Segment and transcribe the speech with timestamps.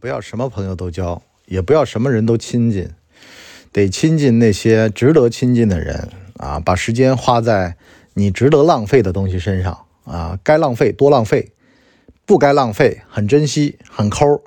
[0.00, 2.90] 不要什么朋友都交，也不要什么人都亲近，
[3.72, 6.60] 得亲近那些值得亲近的人啊！
[6.60, 7.76] 把时间花在
[8.14, 10.38] 你值得浪费的东西身上啊！
[10.44, 11.50] 该浪费多浪费，
[12.24, 14.40] 不该浪费很珍惜很抠。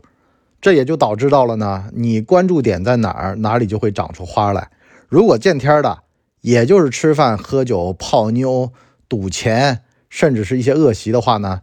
[0.62, 4.70] 这也就导致到了呢，你关注点在哪儿，哪里就会长出花来。
[5.10, 6.04] 如果见天的，
[6.40, 8.72] 也就是吃饭、喝酒、泡妞、
[9.10, 11.62] 赌钱，甚至是一些恶习的话呢，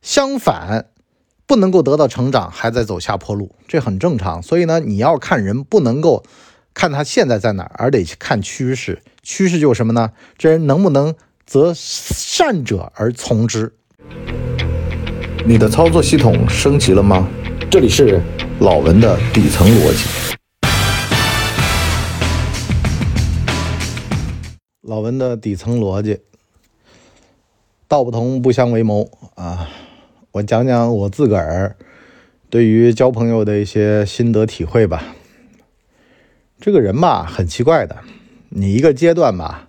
[0.00, 0.86] 相反。
[1.52, 4.42] 不能够得到成长，还在走下坡路，这很正常。
[4.42, 6.24] 所以呢，你要看人，不能够
[6.72, 9.02] 看他现在在哪儿，而得看趋势。
[9.22, 10.12] 趋势就是什么呢？
[10.38, 13.70] 这人能不能择善者而从之？
[15.44, 17.28] 你的操作系统升级了吗？
[17.70, 18.22] 这里是
[18.60, 20.08] 老文的底层逻辑。
[24.80, 26.18] 老文的底层逻辑，
[27.86, 29.68] 道不同不相为谋啊。
[30.32, 31.76] 我讲讲我自个儿
[32.48, 35.14] 对于交朋友的一些心得体会吧。
[36.58, 37.98] 这个人吧，很奇怪的，
[38.48, 39.68] 你一个阶段吧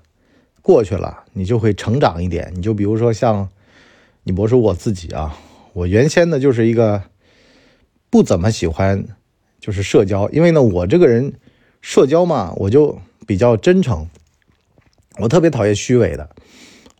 [0.62, 2.50] 过去了，你就会成长一点。
[2.56, 3.50] 你就比如说像
[4.24, 5.38] 你博士我自己啊，
[5.74, 7.04] 我原先呢就是一个
[8.10, 9.04] 不怎么喜欢
[9.60, 11.34] 就是社交，因为呢我这个人
[11.82, 14.08] 社交嘛，我就比较真诚，
[15.18, 16.30] 我特别讨厌虚伪的。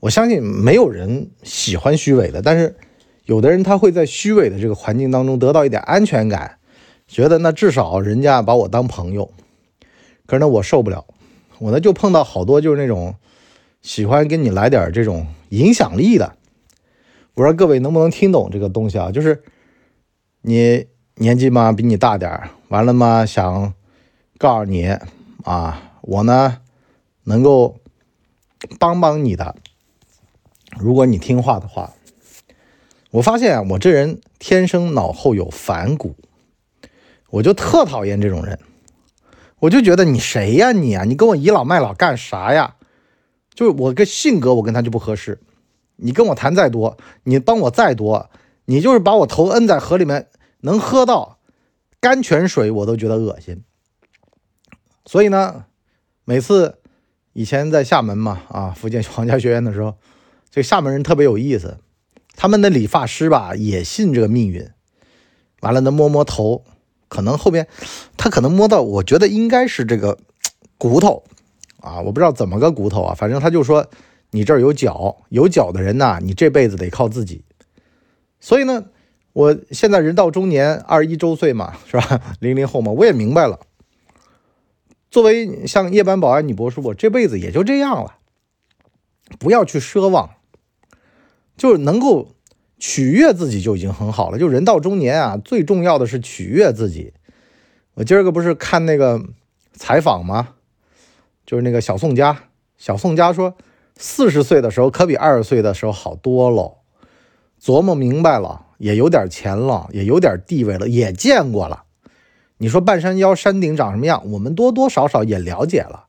[0.02, 2.76] 我相信没有人喜欢虚伪的，但是。
[3.26, 6.58] 有的人他会在虚伪的这个环境当中得到一点安全感，
[7.08, 9.32] 觉得那至少人家把我当朋友。
[10.26, 11.06] 可是呢，我受不了，
[11.60, 13.16] 我呢就碰到好多就是那种
[13.82, 16.36] 喜欢跟你来点这种影响力的。
[17.36, 19.10] 我说各位能不能听懂这个东西啊？
[19.10, 19.42] 就是
[20.42, 23.74] 你年纪嘛比你大点完了嘛想
[24.38, 24.98] 告诉你
[25.44, 26.60] 啊，我呢
[27.24, 27.78] 能够
[28.78, 29.56] 帮帮你的，
[30.78, 31.94] 如果你听话的话。
[33.14, 36.16] 我发现啊，我这人天生脑后有反骨，
[37.30, 38.58] 我就特讨厌这种人。
[39.60, 42.76] 我就觉得你谁呀你啊，你跟我倚老卖老干啥呀？
[43.54, 45.40] 就是我个性格，我跟他就不合适。
[45.98, 48.32] 你跟我谈再多，你帮我再多，
[48.66, 50.28] 你就是把我头摁在河里面，
[50.62, 51.38] 能喝到
[52.00, 53.64] 甘泉水，我都觉得恶心。
[55.06, 55.66] 所以呢，
[56.26, 56.80] 每次
[57.34, 59.98] 以前在厦门嘛，啊，福建 皇家学院的时候，
[60.50, 61.78] 这厦门人特别有意思。
[62.36, 64.70] 他们的理发师吧也信这个命运，
[65.62, 66.64] 完了呢摸摸头，
[67.08, 67.68] 可能后边
[68.18, 70.18] 他可能摸到，我觉得应该是这个
[70.78, 71.24] 骨头
[71.80, 73.88] 啊，我不知道怎么个骨头啊，反正他就说
[74.32, 77.46] 你这儿有脚，有脚的人呐，你这辈子得靠自己。
[78.40, 78.86] 所以呢，
[79.32, 82.22] 我现在人到中年，二十一周岁嘛， 是吧？
[82.40, 83.60] 零零后嘛，我也明白了。
[85.12, 88.16] 作为像夜班保安女博士，我这辈子也就这样了，
[89.38, 90.32] 不要去奢望。
[91.56, 92.30] 就是能够
[92.80, 94.38] 取悦自己就已经很好了。
[94.38, 97.14] 就人到中年啊，最重要的是取悦自己。
[97.94, 99.22] 我今儿个不是看那个
[99.74, 100.56] 采访吗？
[101.46, 102.46] 就是那个小宋佳，
[102.78, 103.56] 小宋佳说，
[103.96, 106.78] 四十岁的时候可比二十岁的时候好多了。
[107.62, 111.84] 琢磨明白了，也有点钱了，也有点地位了，也见过了。
[112.58, 114.24] 你说半山腰山顶长什么样？
[114.32, 116.08] 我们多多少少也了解了。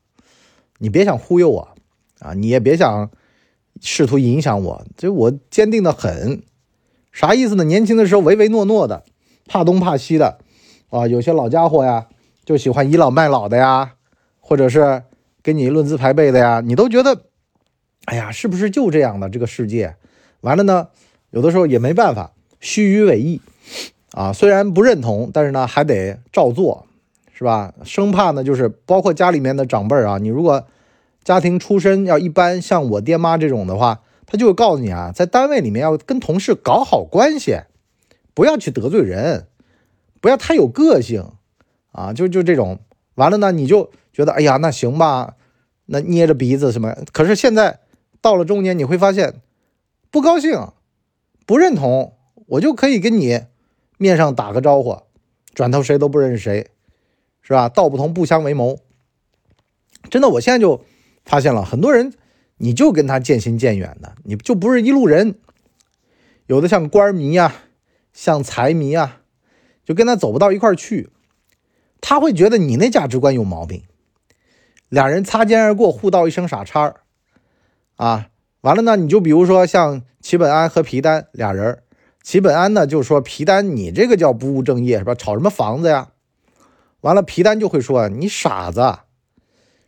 [0.79, 1.69] 你别想忽悠我
[2.19, 2.33] 啊！
[2.33, 3.11] 你也别想。
[3.85, 6.41] 试图影响我，就我坚定的很，
[7.11, 7.63] 啥意思呢？
[7.63, 9.03] 年轻的时候唯唯诺诺的，
[9.45, 10.39] 怕东怕西的，
[10.89, 12.07] 啊，有些老家伙呀，
[12.43, 13.93] 就喜欢倚老卖老的呀，
[14.39, 15.03] 或者是
[15.43, 17.25] 跟你论资排辈的呀，你都觉得，
[18.05, 19.95] 哎呀，是不是就这样的这个世界？
[20.41, 20.87] 完了呢，
[21.29, 26.87] 有的时候也没办法，虚与委蛇，啊，虽然不认同，但是呢，还得照做，
[27.31, 27.71] 是吧？
[27.83, 30.65] 生怕呢，就是包括家里面的长辈啊，你如果。
[31.25, 37.61] 家庭出身要一般，像我爹妈这种的话，他就会告诉你啊，在单位里面要跟同事搞好关系，
[38.35, 39.47] 不要去得罪人，
[40.21, 41.31] 不要太有个性
[41.91, 42.79] 啊，就就这种。
[43.15, 45.35] 完了呢，你就觉得哎呀，那行吧，
[45.87, 46.95] 那捏着鼻子什么？
[47.11, 47.79] 可是现在
[48.21, 49.41] 到了中年，你会发现
[50.11, 50.67] 不高兴、
[51.47, 52.13] 不认同，
[52.45, 53.41] 我就可以跟你
[53.97, 55.01] 面上打个招呼，
[55.55, 56.69] 转头谁都不认识谁，
[57.41, 57.67] 是吧？
[57.67, 58.77] 道不同不相为谋。
[60.11, 60.85] 真的，我现在就。
[61.25, 62.13] 发现了很多人，
[62.57, 65.35] 你就跟他渐行渐远的，你就不是一路人。
[66.47, 67.63] 有的像官迷啊，
[68.13, 69.21] 像财迷啊，
[69.83, 71.09] 就跟他走不到一块去。
[71.99, 73.81] 他会觉得你那价值观有毛病。
[74.89, 77.01] 俩人擦肩而过，互道一声傻叉儿
[77.95, 78.29] 啊，
[78.61, 81.81] 完了呢，你就比如说像齐本安和皮丹俩人，
[82.21, 85.15] 齐本安呢就说皮丹你这个叫不务正业是吧？
[85.15, 86.09] 炒什么房子呀？
[87.01, 88.99] 完了皮丹就会说你傻子。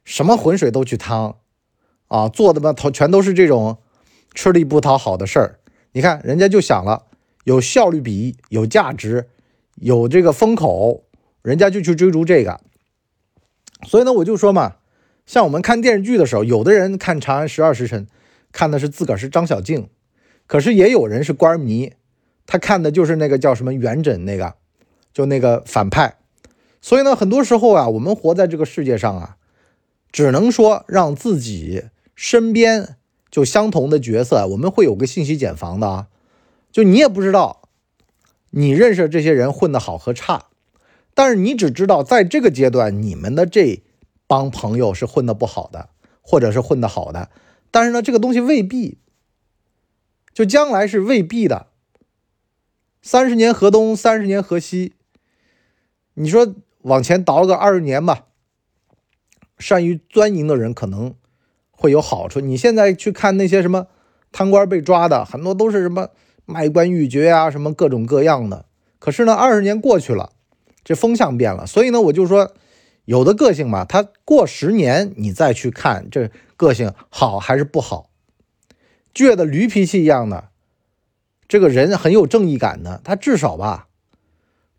[0.07, 1.36] 什么浑水都去趟，
[2.07, 3.77] 啊，做的吧，头全都是这种
[4.33, 5.59] 吃力不讨好的事儿。
[5.92, 7.07] 你看人家就想了，
[7.44, 9.27] 有效率比，有价值，
[9.75, 11.04] 有这个风口，
[11.42, 12.62] 人家就去追逐这个。
[13.83, 14.77] 所以呢，我就说嘛，
[15.25, 18.06] 像我们看电视剧的时候，有的人看《长安十二时辰》，
[18.53, 19.89] 看的是自个儿是张小静，
[20.48, 21.92] 可是也有人是官迷，
[22.45, 24.56] 他看的就是那个叫什么元稹那个，
[25.12, 26.15] 就那个反派。
[26.80, 29.37] 所以呢，很多时候啊，我们活在这个世界上啊，
[30.18, 31.84] 只能说让自己
[32.16, 32.98] 身边
[33.30, 36.08] 就相同的角色，我们会有个信息茧房的啊，
[36.72, 37.69] 就你也不知道
[38.50, 40.46] 你认识这些人混得好和差。
[41.14, 43.84] 但是你只知道，在这个阶段，你们的这
[44.25, 45.90] 帮朋友是混得不好的，
[46.24, 47.30] 或者是混得好的。
[47.70, 48.98] 但是呢，这个东西未必，
[50.34, 51.68] 就将来是未必的。
[53.04, 54.94] 三十年河东，三十年河西。
[56.16, 58.25] 你说往前倒个二十年吧，
[59.57, 61.13] 善于钻营的人可能
[61.71, 62.39] 会有好处。
[62.39, 63.88] 你现在去看那些什么
[64.31, 66.09] 贪官被抓的，很多都是什么
[66.45, 68.65] 卖官鬻爵啊，什么各种各样的。
[69.00, 70.33] 可是呢，二十年过去了。
[70.83, 72.54] 这风向变了，所以呢，我就说，
[73.04, 78.10] 有的个性嘛，他过十年你再去看这个性好还是不好，
[79.13, 80.48] 倔的驴脾气一样的，
[81.50, 83.89] 这个人很有正义感的，他至少吧，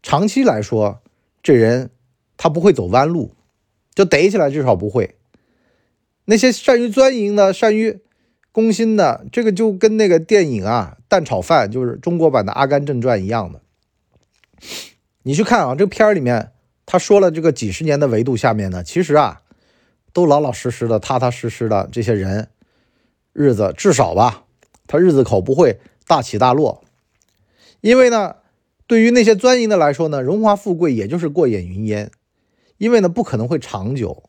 [0.03, 1.03] 长期来说，
[1.43, 1.91] 这人
[2.39, 3.35] 他不会走弯路，
[3.99, 5.17] 就逮起来至少不会。
[6.27, 7.99] 那些善于钻营的、善于
[8.53, 13.61] 攻心的，这个就跟那个电影啊《蛋炒饭》就是中国版的《阿甘正传》一样的。
[15.25, 16.53] 你去看啊，这个片儿里面
[16.87, 19.41] 他说了，这个几十年的维度下面呢，其实啊，
[20.13, 22.51] 都老老实实的、踏踏实实的这些人，
[23.33, 24.45] 日子至少吧，
[24.87, 26.85] 他日子口不会大起大落。
[27.81, 28.37] 因为呢，
[28.87, 32.13] 对于那些钻营的来说呢，荣华富贵也就是过眼云烟，
[32.79, 34.25] 因为呢不可能会长久。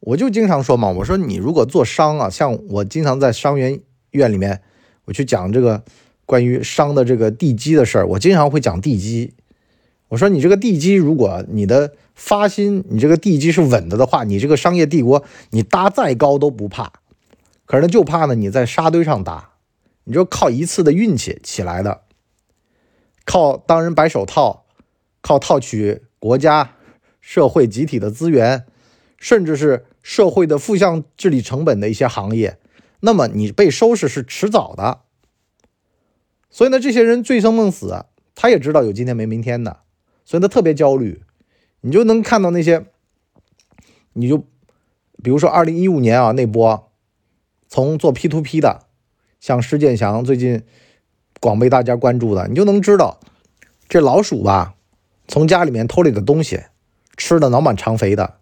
[0.00, 3.80] 我就经常说嘛，我说你如果做商啊，像我经常在商学
[4.10, 4.60] 院里面，
[5.06, 5.82] 我去讲这个
[6.26, 9.32] 关于商的这个地基的事儿，我经常会讲地基。
[10.08, 16.92] 我说你这个地基，如果你的发心，你这个地基是稳的的话，你这个商业帝国，你搭再高都不怕。
[17.64, 19.52] 可是呢，就怕呢你在沙堆上搭，
[20.04, 22.02] 你就靠一次的运气起来的，
[23.24, 24.66] 靠当人白手套，
[25.22, 26.74] 靠套取国家、
[27.26, 28.66] 社会集体的资源，
[29.16, 32.58] 甚至是社会的负向治理成本的一些行业，
[33.00, 35.00] 那么你被收拾是迟早的。
[36.50, 38.04] 所以呢，这些人醉生梦死，
[38.34, 39.80] 他也知道有今天没明天的。
[40.26, 41.22] 所以他特别焦虑，
[41.80, 42.84] 你就能看到那些，
[44.12, 44.36] 你就
[45.22, 46.92] 比如说二零一五年啊那波，
[47.68, 48.84] 从做 P to P 的，
[49.40, 50.62] 像施建祥最近
[51.40, 53.18] 广被大家关注的，你就能知道
[53.88, 54.74] 这老鼠吧，
[55.26, 56.60] 从家里面偷了的东西，
[57.16, 58.38] 吃的脑满肠肥的，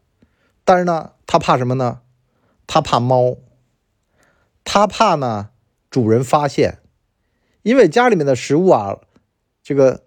[0.65, 2.01] 但是呢，他怕什么呢？
[2.67, 3.37] 他怕猫，
[4.65, 5.51] 他怕呢
[5.91, 6.79] 主人发现，
[7.63, 8.99] 因为家里面的食物啊，
[9.63, 10.03] 这个。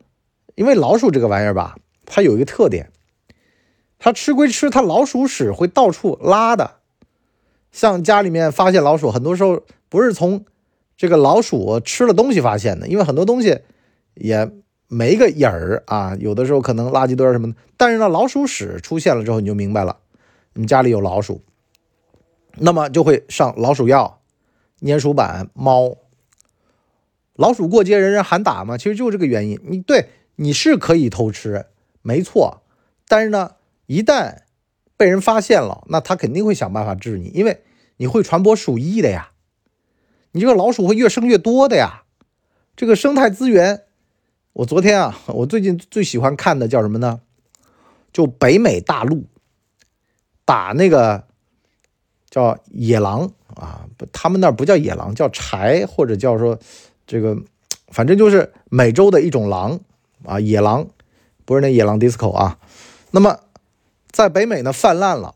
[0.58, 1.76] 因为老鼠这个玩意儿吧，
[2.06, 2.90] 它有一个特点，
[4.00, 6.76] 它吃归吃，它老鼠屎会到处拉的。
[7.74, 10.46] 像家里面发现老鼠，很多时候不是从
[10.96, 13.64] 这个老鼠吃了东西发现的，因为很多东西
[14.14, 14.50] 也
[14.88, 16.16] 没个影儿啊。
[16.20, 19.98] 有的时候可能垃圾堆什么的，但是呢，老鼠屎出现了之后，你就明白了，
[20.54, 21.42] 你家里有老鼠，
[22.58, 24.22] 那么就会上老鼠药、
[24.82, 25.98] 粘鼠板、猫。
[27.36, 29.60] 老鼠过街，人人喊打嘛，其实就这个原因。
[29.64, 30.10] 你对。
[30.38, 31.68] 你是可以偷吃，
[32.01, 32.62] 没错，
[33.08, 33.51] 但是呢，
[33.86, 34.39] 一旦
[34.98, 37.63] 被人发现了，那他肯定会想办法治你，因为
[37.96, 39.32] 你会传播鼠疫的呀，
[40.34, 42.04] 你这个老鼠会越生越多的呀。
[42.75, 43.84] 这个生态资源，
[44.56, 47.20] 我昨天啊，我最近最喜欢看的叫什么呢？
[48.14, 49.26] 就北美大陆
[50.46, 51.26] 打那个
[52.30, 56.58] 叫野狼啊，他们那不叫野狼，叫豺或者叫说
[57.06, 57.36] 这个，
[57.90, 59.82] 反正就是美洲的一种狼。
[60.24, 60.88] 啊，野狼
[61.44, 62.58] 不是那野狼 disco 啊，
[63.12, 63.38] 那么
[64.10, 65.36] 在北美呢泛滥了，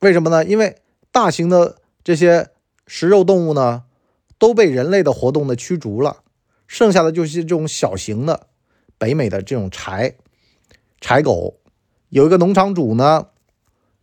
[0.00, 0.44] 为什么呢？
[0.44, 0.76] 因为
[1.12, 2.50] 大型的这些
[2.88, 3.84] 食肉动物呢
[4.38, 6.24] 都被人类的活动呢驱逐了，
[6.70, 8.46] 剩下的就是这种小型的
[8.96, 10.14] 北美的这种柴
[11.00, 11.58] 柴狗。
[12.10, 13.26] 有一个农场主呢，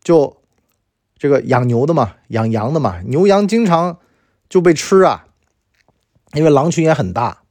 [0.03, 0.41] 就
[1.17, 3.99] 这个养牛的嘛，养羊的嘛，牛羊经常
[4.49, 5.27] 就被吃啊，
[6.33, 7.43] 因为狼群也很大。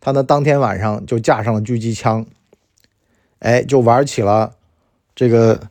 [0.00, 2.26] 他呢，当天晚上就架上了狙击枪，
[3.38, 4.54] 哎，就玩起了
[5.14, 5.70] 这个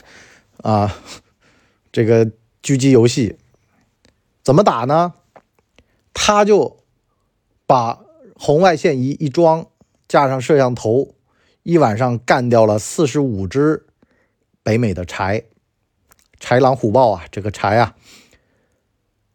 [0.60, 0.94] 啊，
[1.90, 2.26] 这个
[2.62, 3.38] 狙击游戏。
[4.42, 5.14] 怎么打呢？
[6.12, 6.81] 他就
[7.72, 8.00] 把
[8.34, 9.66] 红外线仪一装，
[10.06, 11.14] 架上摄像头，
[11.62, 13.86] 一晚上干掉了四十五只
[14.62, 15.44] 北美的豺，
[16.38, 17.96] 豺狼虎豹啊，这个豺啊。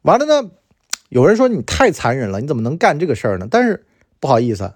[0.03, 0.51] 完了呢，
[1.09, 3.47] 有人说你太残忍了，你怎么能干这个事儿呢？
[3.49, 3.85] 但是。
[4.19, 4.73] 不好意思，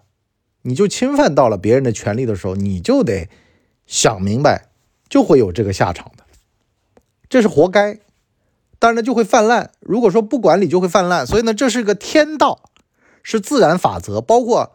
[0.62, 3.28] 你就侵犯到了别人的权利的时候，你就得
[3.86, 4.70] 想明白，
[5.08, 6.24] 就会有这个下场的，
[7.28, 8.00] 这是活该。
[8.78, 9.72] 当然呢，就会泛滥。
[9.80, 11.26] 如果说不管理，就会泛滥。
[11.26, 12.71] 所以呢，这是个天道，
[13.24, 14.22] 是自然法则。
[14.22, 14.74] 包括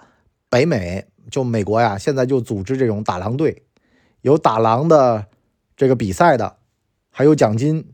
[0.49, 3.65] 北美，就美国呀，现在就组织这种打狼队，
[4.21, 5.27] 有打狼的
[5.77, 6.57] 这个比赛的，
[7.11, 7.93] 还有奖金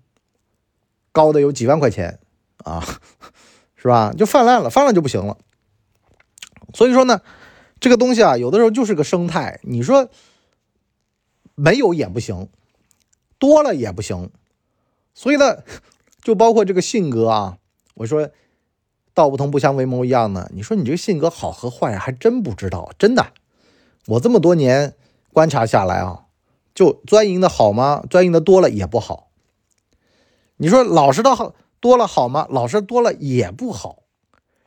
[1.12, 2.18] 高的有几万块钱
[2.58, 2.84] 啊，
[3.76, 4.12] 是吧？
[4.16, 5.38] 就泛滥了，泛滥就不行了。
[6.74, 7.20] 所以说呢。
[7.82, 9.58] 这个东西啊，有的时候就是个生态。
[9.64, 10.08] 你说
[11.56, 12.48] 没有也不行，
[13.40, 14.30] 多了也不行。
[15.14, 15.64] 所以呢，
[16.22, 17.58] 就包括这个性格啊，
[17.94, 18.30] 我说
[19.14, 20.50] 道不同不相为谋一样的。
[20.54, 22.90] 你说你这个性格好和坏，还真不知道。
[22.98, 23.26] 真的，
[24.06, 24.94] 我这么多年
[25.32, 26.26] 观察下来啊，
[26.74, 28.02] 就钻营的好吗？
[28.08, 29.28] 钻营的多了也不好。
[30.56, 32.46] 你说老实的好多了好吗？
[32.50, 34.02] 老实多了也不好。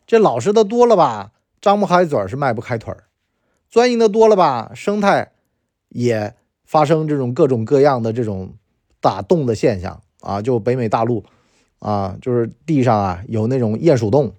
[0.06, 1.32] 这老实的多了吧？
[1.62, 3.06] 张不开嘴是迈不开腿儿，
[3.70, 5.32] 钻营的多了吧，生态
[5.90, 8.54] 也发生这种各种各样的这种
[9.00, 11.24] 打洞的现象啊，就北美大陆
[11.86, 14.34] 啊，就是地上啊有那种鼹鼠洞，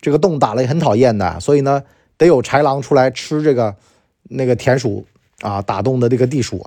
[0.00, 1.82] 这个洞打了也很讨厌的，所以呢
[2.16, 3.74] 得有豺狼出来吃这个
[4.22, 5.04] 那个田鼠
[5.40, 6.64] 啊，打洞的这个地鼠，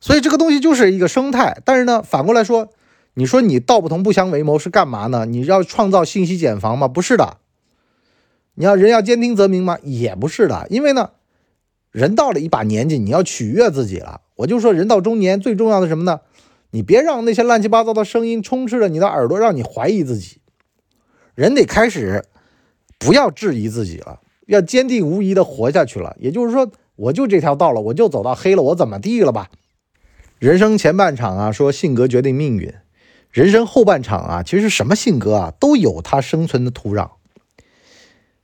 [0.00, 1.60] 所以这个东西就是一个生态。
[1.62, 2.70] 但是呢，反过来说，
[3.12, 5.26] 你说你道不同不相为谋是干嘛呢？
[5.26, 6.88] 你要创造信息茧房吗？
[6.88, 7.36] 不是的。
[8.54, 9.76] 你要人要兼听则明吗？
[9.82, 11.10] 也不是的，因为呢，
[11.90, 14.22] 人到了一把年纪，你要取悦自己了。
[14.36, 16.20] 我就说，人到中年最重要的什么呢？
[16.70, 20.40] 你别让那些乱七八糟的声音充斥着你的耳朵，让你怀疑自己。
[21.34, 22.24] 人得开始
[22.98, 26.16] 不要质疑自己了，要坚定无疑的活下去了。
[26.18, 29.50] 也就是说，我就这条道了，我就走到黑了，我怎么地了吧？
[30.38, 32.72] 人生前半场啊，说性格决定命运；
[33.30, 37.10] 人生后半场啊，其实什么性格啊，都有它生存的土壤。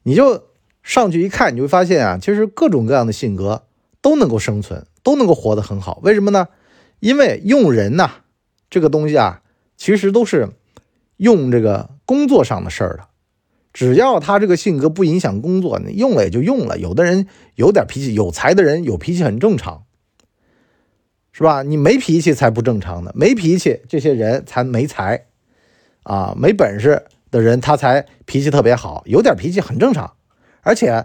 [0.02, 0.44] 你就
[0.82, 3.64] 上去一看，你会发现啊，其实各种各样的性格
[4.00, 6.00] 都能够生存，都能够活得很好。
[6.02, 6.48] 为什么呢？
[7.00, 8.10] 因为用人呐，
[8.68, 9.42] 这个东西啊，
[9.76, 10.50] 其实都是
[11.16, 13.08] 用这个工作上的事儿的。
[13.72, 16.78] 只要他这个性格不影响工作，你用了也就用了。
[16.78, 17.26] 有的人
[17.56, 19.84] 有点脾气，有才的人有脾气很正常，
[21.32, 21.62] 是吧？
[21.62, 23.12] 你没脾气才不正常呢。
[23.14, 25.26] 没脾气这些人才没才
[26.02, 27.04] 啊，没本事。
[27.28, 30.14] 的人他才脾气特别好，有点脾气很正常，
[30.62, 31.04] 而且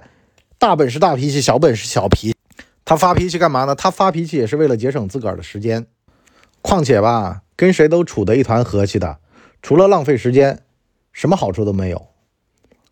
[0.59, 2.33] 大本事大脾气，小本事小脾。
[2.83, 3.75] 他发脾气干嘛呢？
[3.75, 5.85] 他发脾气也是为了节省自个儿的时间。
[6.61, 9.19] 况且吧，跟谁都处得一团和气的，
[9.61, 10.63] 除了浪费时间，
[11.11, 12.07] 什么好处都没有。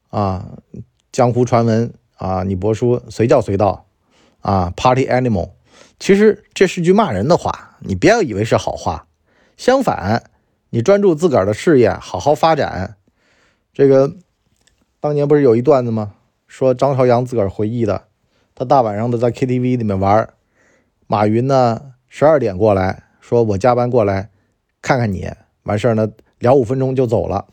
[0.10, 0.58] 啊，
[1.12, 3.86] 江湖传闻啊，你伯叔随叫随到
[4.42, 5.52] 啊，Party Animal，
[6.00, 9.08] 其实这是句骂人的话，你不要以为是好话。
[9.56, 10.32] 相反，
[10.72, 12.98] 你专注自个儿的事业，好好发展。
[13.72, 14.16] 这个
[15.00, 16.14] 当年不是有一段子吗？
[16.48, 18.06] 说张朝阳自个儿回忆的，
[18.60, 20.34] 他大晚上的在 KTV 里面玩，
[21.08, 24.30] 马云呢十二点过来说：“我加班过来
[24.82, 25.32] 看看你。”
[25.64, 27.48] 完事儿呢聊五分钟就走了。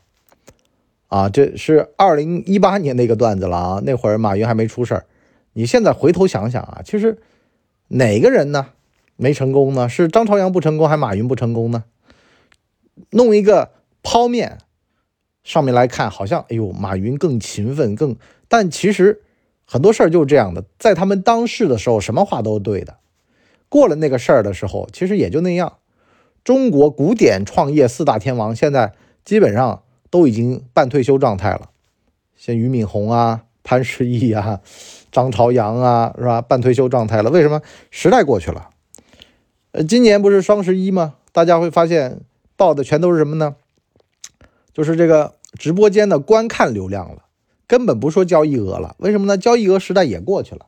[1.07, 5.07] 啊，这是二零一八年的一个段子了啊，那会儿马云还没出事儿。
[5.53, 7.19] 你现在回头想想啊，其实
[7.87, 8.71] 哪个人呢
[9.15, 9.89] 没成功呢？
[9.89, 11.85] 是张朝阳不成功，还马云不成功呢？
[13.11, 13.71] 弄一个
[14.03, 14.59] 泡面。
[15.45, 18.17] 上面来看，好像哎呦，马云更勤奋，更……
[18.49, 19.23] 但其实
[19.67, 22.97] 很多事儿就是这样的，在他们当世的时候，什么话都对的。
[23.69, 25.79] 过了那个事儿的时候，其实也就那样。
[26.45, 28.95] 中国古典创业四大天王现在
[29.25, 31.71] 基本上都已经半退休状态了，
[32.37, 34.61] 像俞敏洪啊、潘石屹啊、
[35.11, 36.41] 张朝阳啊，是吧？
[36.41, 37.31] 半退休状态了。
[37.31, 37.61] 为什么？
[37.91, 38.71] 时代过去了。
[39.73, 41.15] 呃，今年不是双十一吗？
[41.33, 42.21] 大家会发现
[42.57, 43.57] 报的全都是什么呢？
[44.73, 47.25] 就是这个直播间的观看流量了，
[47.67, 48.97] 根本不说交易额了。
[48.99, 49.37] 为什么呢？
[49.37, 50.67] 交易额时代也过去了。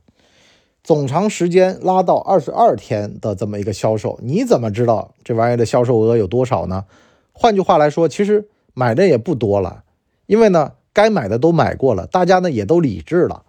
[0.84, 6.84] 总长时间拉到二十二天的这么一个销售，你怎么知道这玩意儿的销售额有多少呢？
[7.32, 9.84] 换句话来说，其实买的也不多了，
[10.26, 13.42] 因为呢，该买的都买过了，大家呢也都理智了。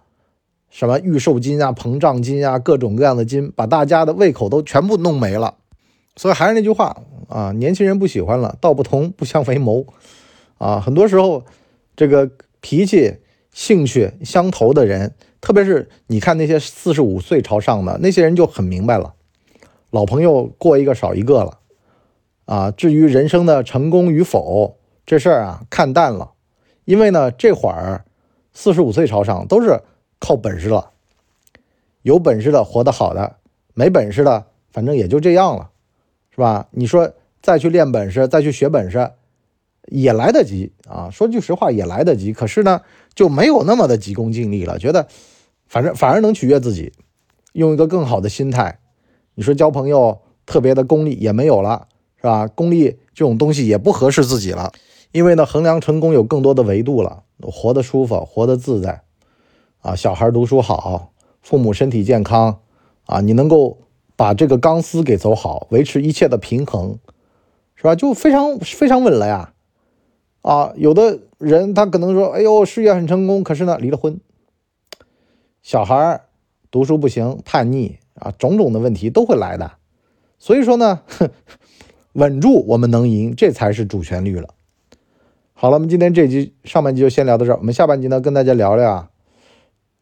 [0.68, 5.54] 什么预售金啊、膨胀金啊，各种各样的金，把大家的胃口都全部弄没了。
[6.16, 6.96] 所以还是那句话
[7.28, 9.86] 啊，年轻人不喜欢了，道不同不相为谋。
[10.58, 11.44] 啊，很多时候，
[11.96, 12.30] 这个
[12.60, 13.14] 脾气、
[13.52, 19.14] 兴趣相投的人，特别是你看那些四十五岁朝上的那些人，就很明白了，
[19.90, 21.58] 老朋友过一个少一个了。
[22.46, 24.76] 啊，至于人生的成功与否，
[25.06, 26.32] 这事儿啊，看淡了，
[26.84, 28.04] 因为呢，这会儿
[28.52, 29.80] 四十五岁朝上都是
[30.18, 30.90] 靠本事了，
[32.02, 33.36] 有本事的活得好的，
[33.74, 35.70] 没本事的，反正也就这样了，
[36.34, 36.66] 是吧？
[36.72, 39.12] 你说再去练本事，再去学本事。
[39.90, 42.80] 也来得及啊，说句实话也来得及，可是呢
[43.14, 45.06] 就没有那么的急功近利了，觉得
[45.66, 46.92] 反正反而能取悦自己，
[47.52, 48.78] 用一个更好的心态。
[49.34, 52.46] 你说交朋友特别的功利也没有了，是吧？
[52.46, 54.72] 功利这种东西也不合适自己了，
[55.12, 57.24] 因为呢，衡量成功有更多的维度了。
[57.42, 59.02] 活得舒服，活得自在，
[59.80, 62.60] 啊，小孩读书好，父母身体健康，
[63.06, 63.78] 啊，你能够
[64.14, 66.98] 把这个钢丝给走好，维持一切的平衡，
[67.74, 67.94] 是吧？
[67.94, 69.54] 就非常非常稳了呀。
[70.42, 74.18] 啊，有的人他可能说，哎呦，事业很成功，可是呢，离了婚，
[75.62, 76.22] 小孩
[76.70, 79.72] 读书不行，叛逆啊，种种的问题都会来的。
[80.38, 81.02] 所以说呢，
[82.14, 84.48] 稳住，我们能赢，这才是主旋律了。
[85.52, 89.10] 好了，我们今天这集上半集就先聊到这儿，我们下半集呢，跟大家聊聊啊，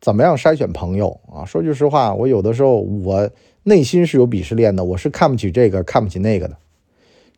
[0.00, 1.44] 怎么样筛选朋友啊。
[1.44, 3.28] 说句实话，我有的时候我
[3.64, 6.56] 内心是有鄙视链的，我是看不起这个，看不起那个的。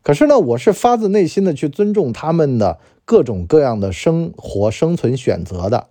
[0.03, 5.89] 可是呢，我是发自内心的去尊重他们的各种各样的生活生存选择的。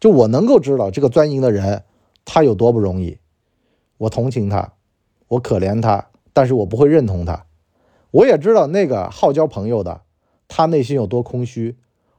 [0.00, 1.82] 就我能够知道这个钻营的人
[2.24, 3.18] 他有多不容易，
[3.96, 4.74] 我同情他，
[5.28, 7.46] 我可怜他，但是我不会认同他。
[8.10, 10.02] 我也知道那个好交朋友的，
[10.46, 11.76] 他内心有多空虚，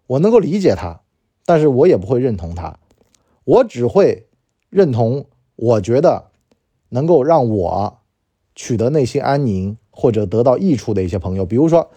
[0.08, 1.02] 我能够理解他，
[1.46, 2.78] 但是我也不会认同他。
[3.44, 4.28] 我只会
[4.70, 6.30] 认同我觉得
[6.90, 8.00] 能够让我
[8.54, 9.78] 取得内心安宁。
[9.92, 11.92] 或者得到益处的一些朋友，比如说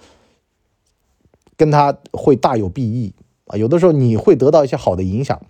[1.56, 3.14] 跟他会大有裨益
[3.46, 5.40] 啊，有的时候你会得到一些好的影响。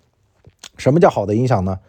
[0.76, 1.80] 什么叫好的影响呢？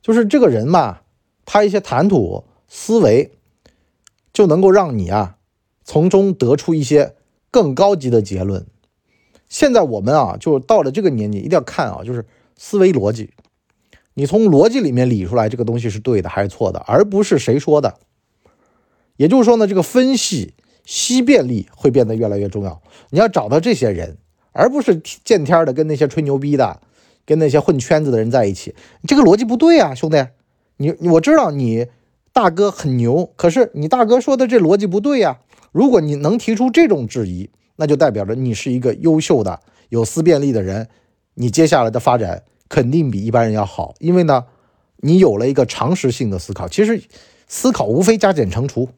[0.00, 1.00] 就是这个人嘛，
[1.44, 3.32] 他一些谈吐思维
[4.32, 5.36] 就能够让你啊
[5.84, 7.14] 从中得出一些
[7.50, 8.66] 更高级的结论。
[9.48, 12.24] 现在我们啊，就到了这个年纪，一定要看啊，就是
[12.56, 13.30] 思维逻辑，
[14.14, 17.98] 你从逻辑里面理出来这个东西是对的还是错的，而不是谁说的。
[19.16, 20.54] 也就是说呢，这个分析
[20.84, 22.82] 析辨力会变得越来越重要。
[23.10, 24.16] 你要找到这些人，
[24.52, 26.80] 而不是见天的跟那些吹牛逼的、
[27.24, 28.74] 跟那些混圈子的人在一起。
[29.06, 30.26] 这个逻辑不对啊，兄弟！
[30.78, 31.86] 你我知道你
[32.32, 35.38] 大哥很牛，可是你大哥说的这逻辑不对呀。
[35.70, 40.88] 如果你能提出这种质疑，那就代表着你是一个优秀的、有思辨力的人。
[41.34, 44.44] 你接下来的发展肯定比一般人要好，因为呢，
[44.98, 46.68] 你有了一个常识性的思考。
[46.68, 47.02] 其实
[47.46, 48.88] 思考无非加减乘除。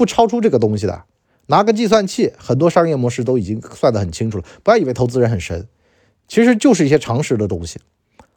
[0.00, 1.04] 不超出这个东西的，
[1.48, 4.44] 拿个计算器，很多商业模式都已经算得很清楚了。
[4.62, 5.68] 不要以为投资人很神，
[6.26, 7.78] 其实就是一些常识的东西。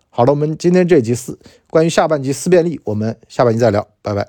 [0.10, 4.28] 好了，我们今天这集思关于下半集思辨力，我们下半集再聊，拜拜。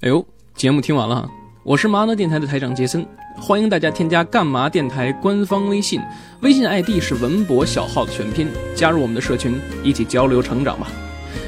[0.00, 0.26] 哎呦，
[0.56, 1.30] 节目听完了，
[1.62, 3.06] 我是麻呢电台的台长杰森，
[3.40, 6.00] 欢迎大家添加干嘛电台官方微信，
[6.40, 10.90] 微信 ID 是文博小号的全拼，加入我们的社群，一起交流成长吧。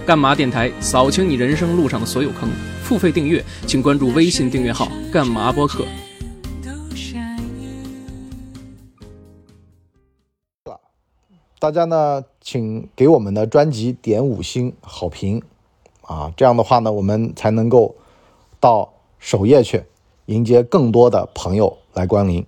[0.07, 2.49] 干嘛电台扫清你人生路上的所有坑，
[2.88, 5.85] 付费订阅，请关注微信订阅号“干嘛播客”。
[11.61, 15.42] 大家呢，请给我们的专辑点五星好评
[16.01, 16.33] 啊！
[16.35, 17.94] 这样的话呢，我们才能够
[18.59, 19.85] 到首页去
[20.24, 22.46] 迎接更多的朋友来光临。